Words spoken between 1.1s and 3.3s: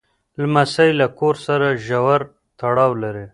کور سره ژور تړاو لري.